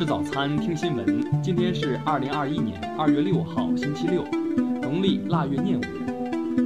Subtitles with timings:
[0.00, 1.42] 吃早餐，听新闻。
[1.42, 4.24] 今天是二零二一年二月六号，星期六，
[4.80, 5.84] 农历腊月廿五。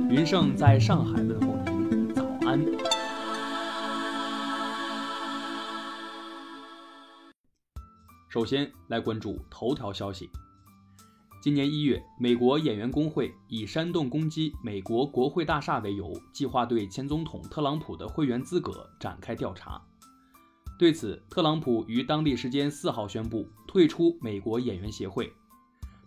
[0.08, 2.64] 云盛在上海问候您，早安。
[8.28, 10.30] 首先来关注头条消息。
[11.42, 19.82] 今年一月，美国演员工会以煽动攻击美国国会大厦为由，计划对前总统特朗普的会员资格展开调查。
[20.77, 25.33] 对此，特朗普于当地时间四号宣布退出美国演员协会。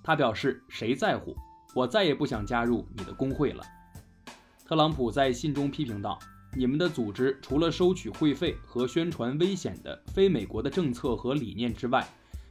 [0.04, 1.36] 他表示：“谁在乎？
[1.74, 3.64] 我再也不想加入你的工会了。”
[4.68, 6.20] 特朗普在信中批评道
[6.54, 12.06] ：“你们的组织除了收取会费和宣传危险的非美国的政策和理念之外，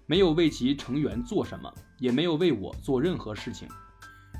[0.06, 3.68] 没有为其成员做什么，也没有为我做任何事情。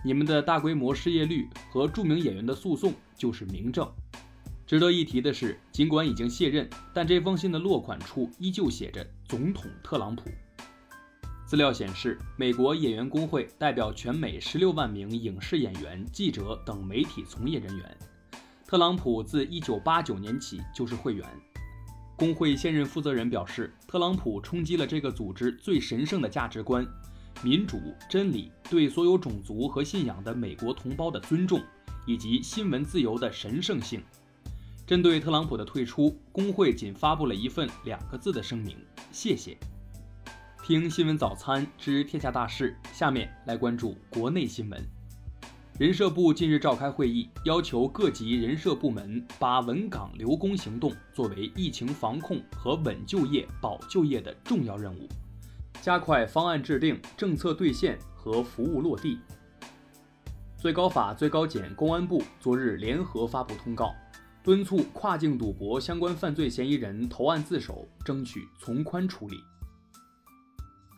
[0.03, 3.87] 你们的大规模失业率和著名演员的诉讼就是明证。”
[4.67, 10.29] 值得一提的是，尽管已经卸任，但这封信的落款处依旧写着“总统特朗普”。
[11.47, 17.97] 资料显示，美国演员工会代表全美十六万名影视演员、记者等媒体从业人员。
[18.67, 21.25] 特朗普自一九八九年起就是会员。
[22.17, 26.85] 工会现任负责人表示，特朗普冲击了这个组织最神圣的价值观——
[27.41, 27.79] 民主、
[28.11, 31.63] 真理、对所有种族和信仰的美国同胞的尊重，
[32.05, 34.03] 以及新闻自由的神圣性。
[34.87, 38.77] 针对特朗普的退出，工会仅发布了一份两个字的声明：
[39.11, 39.59] 谢谢。
[40.63, 44.81] 听新闻早餐知天下大事，下面来关注国内新闻。
[45.77, 55.09] 人社部近日召开会议，要求各级人社部门把稳岗留工行动作为疫情防控和稳就业、保就业的重要任务，
[55.83, 59.19] 加快方案制定、政策兑现和服务落地。
[60.57, 63.93] 最高法、最高检、公安部昨日联合发布通告。
[64.47, 69.43] 敦促跨境赌博相关犯罪嫌疑人投案自首，争取从宽处理。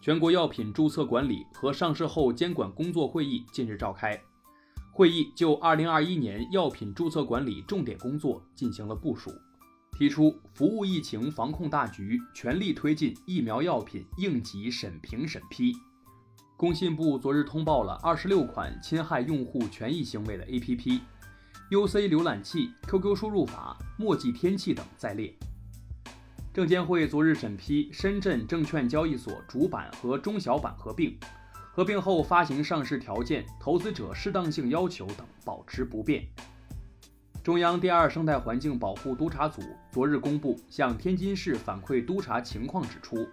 [0.03, 4.21] 全国药品注册管理和上市后监管工作会议近日召开，
[4.93, 9.33] 会议就2021年药品注册管理重点工作进行了部署，
[9.99, 15.75] 提出服务疫情防控大局，全力推进疫苗药品应急审评审批。
[16.59, 21.01] 工信部昨日通报了26款侵害用户权益行为的 APP。
[21.71, 25.31] UC 浏览器、QQ 输入法、墨迹天气等在列。
[26.55, 31.15] 证监会昨日审批深圳证券交易所主板和中小板合并，
[31.71, 36.27] 合并后发行上市条件、投资者适当性要求等保持不变。
[37.45, 39.61] 中央第二生态环境保护督察组
[39.93, 43.29] 昨日公布向天津市反馈督查情况，指出，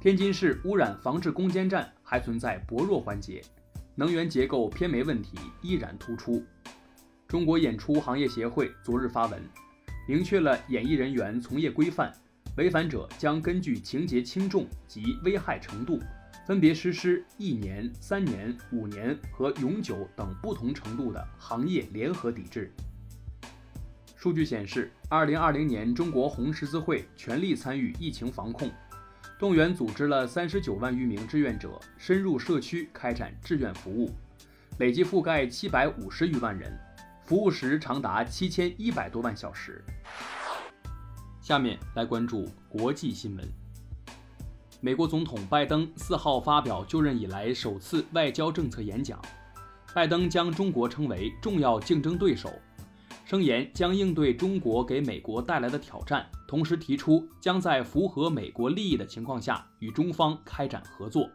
[0.00, 3.44] 天津市污染防治攻坚战还存在薄弱环节，
[3.94, 6.42] 能源结构偏煤问题依然突出。
[7.28, 9.42] 中国演出行业协会昨日发文，
[10.06, 12.12] 明确了演艺人员从业规范，
[12.56, 15.98] 违反者将根据情节轻重及危害程度，
[16.46, 22.72] 分别实施一年、三年、五年和永久等不同程度的行业联合抵制。
[24.14, 28.70] 数据显示，二零二零年中国红十字会全力参与疫情防控，
[29.36, 34.14] 动员组织了三十九万余名志愿者深入社区开展志愿服务，
[34.78, 36.72] 累计覆盖七百五十余万人。
[37.26, 39.84] 服务时长达七千一百多万小时。
[41.40, 43.44] 下面来关注国际新闻。
[44.80, 49.20] 美国总统拜登四号发表就任以来首次外交政策演讲，
[49.92, 52.52] 拜登将中国称为重要竞争对手，
[53.24, 61.28] 声言将应对中国给美国带来的挑战，同时提出将在符合美国利益的情况下与中方开展合作。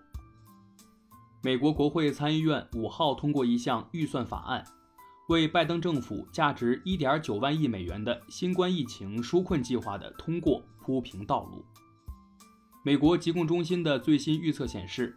[1.43, 4.63] 美国国会参议院五号通过一项预算法案。
[5.27, 11.63] 为拜登政府价值1.9万亿美元的新冠疫情纾困计划的通过铺平道路。
[12.83, 15.15] 美国疾控中心的最新预测显示，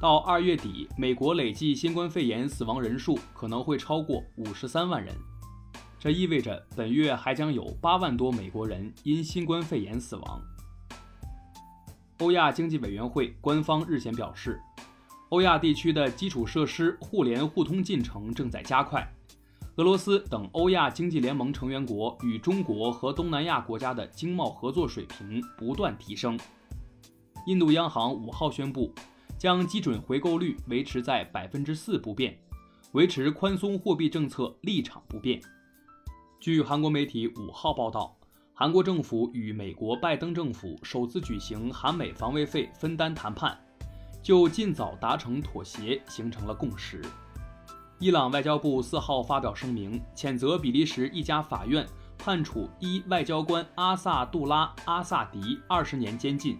[0.00, 5.14] 到二月底，美国累计新冠肺炎死亡人数可能会超过53万人，
[6.00, 10.42] 这意味着本月还将有8万多美国人因新冠肺炎死亡。
[12.18, 14.60] 欧亚经济委员会官方日前表示，
[15.28, 19.06] 欧亚地区的基础设施互联互通进程正在加快。
[19.76, 26.38] 俄罗斯等欧亚经济联盟成员国与中国和东南亚国家的经贸合作水平不断提升。
[27.46, 28.92] 印度央行五号宣布，
[29.38, 32.38] 将基准回购率维持在百分之四不变，
[32.92, 35.40] 维持宽松货币政策立场不变。
[36.38, 38.14] 据韩国媒体五号报道，
[38.52, 43.58] 韩国政府与美国拜登政府首次举行韩美防卫费分担谈判，
[44.22, 47.00] 就尽早达成妥协形成了共识。
[48.02, 51.86] 伊朗外交部四号发表声明，谴责比利时一家法院
[52.18, 56.58] 判处一外交官阿萨杜拉·阿萨迪二十年监禁，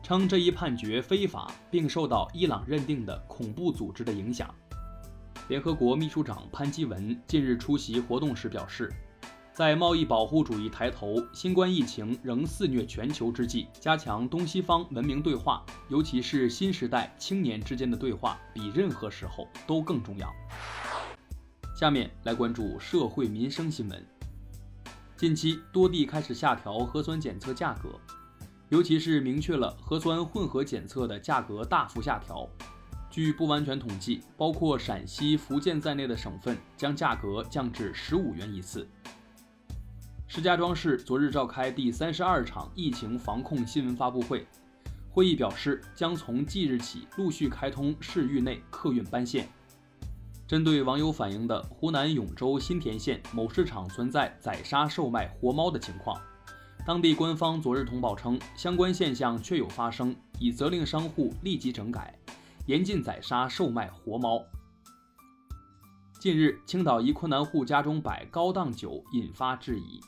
[0.00, 4.48] 称这一判决非法，并受到伊朗认定的恐怖组织的影响。
[5.48, 8.88] 联合国秘书长潘基文近日出席活动时表示，
[9.56, 20.30] 在贸易保护主义抬头、新冠疫情仍肆虐全球之际，加强东西方文明对话，尤其是新时代青年之间的对话，比任何时候都更重要。
[21.74, 24.06] 下面来关注社会民生新闻。
[25.16, 27.98] 近期多地开始下调核酸检测价格。
[28.68, 32.46] 尤其是明确了核酸混合检测的价格大幅下调。
[33.08, 38.86] 据不完全统计，包括陕西、福建在内的省份将价格降至十五元一次。
[40.28, 44.44] 石家庄市昨日召开第三十二场疫情防控新闻发布会，
[45.08, 49.48] 会议表示将从即日起陆续开通市域内客运班线。
[50.44, 56.20] 针对网友反映的湖南永州新田县某市场存在宰杀售卖活猫的情况。
[56.84, 62.18] 当地官方昨日通报称，相关现象确有发生，已责令商户立即整改，
[62.66, 64.44] 严禁宰杀售卖活猫。
[66.18, 70.00] 近日，青岛一困难户家中摆高档酒，引发质疑。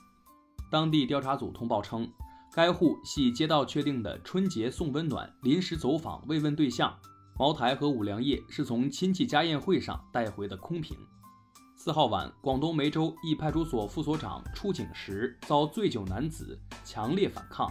[0.70, 2.11] 当地调查组通报称，
[2.53, 6.94] 该户系街道确定的春节送温暖临时走访慰问对象，
[7.38, 10.97] 茅台和五粮液是从亲戚家宴会上带回的空瓶。
[11.75, 17.70] 四号晚，广东梅州一派出所副所长出警时遭醉酒男子强烈反抗，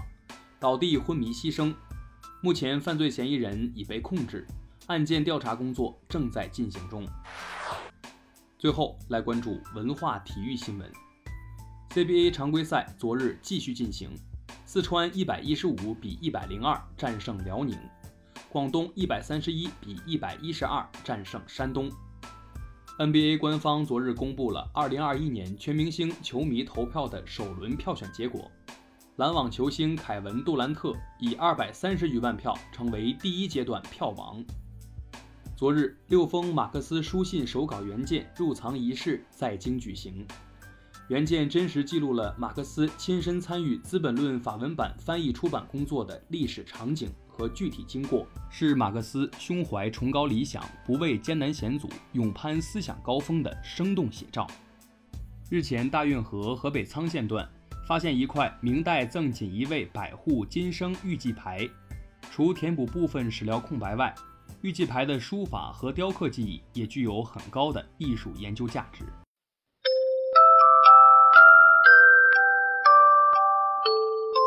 [0.60, 1.74] 倒地昏迷牺牲。
[2.42, 4.48] 目前，犯罪嫌疑人已被控制，
[4.88, 7.06] 案件调查工作正在进行中。
[8.58, 10.92] 最后来关注文化体育新闻
[11.90, 14.10] ：CBA 常规赛昨日继续进行，
[14.66, 17.78] 四川一百一十五比一百零二战胜辽宁，
[18.50, 21.90] 广东一百三十一比一百一十二战胜山东。
[23.00, 28.52] NBA 官方昨日公布了2021年全明星球迷投票的首轮票选结果，
[29.18, 34.44] 篮网球星凯文·杜兰特以230余万票成为第一阶段票王。
[35.56, 40.26] 昨日，六封马克思书信手稿原件入藏仪式在京举行，
[41.08, 47.10] 原件真实记录了马克思亲身参与《资本论》法文版翻译出版工作的历史场景。
[47.38, 54.48] 和具体经过是马克思胸怀崇高理想、不畏艰难险阻、勇攀思想高峰的生动写照。
[55.48, 57.48] 日前，大运河河北沧县段
[57.88, 61.70] 发现一块明代赠锦衣卫百户金生玉记牌，
[62.32, 64.16] 除填补部分史料空白外，
[64.64, 69.06] 玉记牌的书法和雕刻技艺也具有很高的艺术研究价值。